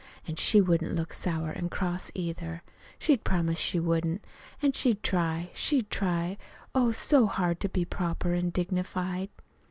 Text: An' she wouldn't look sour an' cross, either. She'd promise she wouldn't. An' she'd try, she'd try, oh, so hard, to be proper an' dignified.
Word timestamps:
An' 0.25 0.35
she 0.35 0.59
wouldn't 0.61 0.95
look 0.95 1.13
sour 1.13 1.51
an' 1.51 1.69
cross, 1.69 2.09
either. 2.15 2.63
She'd 2.97 3.23
promise 3.23 3.59
she 3.59 3.79
wouldn't. 3.79 4.25
An' 4.59 4.71
she'd 4.71 5.03
try, 5.03 5.51
she'd 5.53 5.91
try, 5.91 6.39
oh, 6.73 6.91
so 6.91 7.27
hard, 7.27 7.59
to 7.59 7.69
be 7.69 7.85
proper 7.85 8.33
an' 8.33 8.49
dignified. 8.49 9.29